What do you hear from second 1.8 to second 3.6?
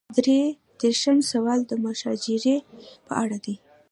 مشاجرې په اړه دی.